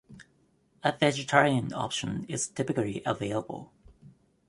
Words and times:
A 0.83 0.93
vegetarian 0.97 1.71
option 1.73 2.25
is 2.27 2.47
typically 2.47 3.03
available. 3.05 3.71